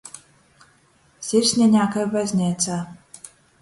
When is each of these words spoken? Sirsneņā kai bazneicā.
Sirsneņā 1.29 1.87
kai 1.99 2.09
bazneicā. 2.19 2.85